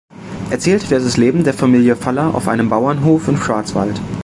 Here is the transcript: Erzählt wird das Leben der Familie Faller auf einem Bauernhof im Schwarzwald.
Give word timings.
Erzählt 0.49 0.89
wird 0.89 1.05
das 1.05 1.17
Leben 1.17 1.43
der 1.43 1.53
Familie 1.53 1.95
Faller 1.95 2.33
auf 2.33 2.47
einem 2.47 2.69
Bauernhof 2.69 3.27
im 3.27 3.37
Schwarzwald. 3.37 4.01